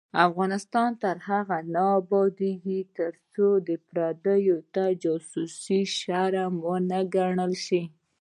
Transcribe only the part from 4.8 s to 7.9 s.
جاسوسي شرم ونه ګڼل شي.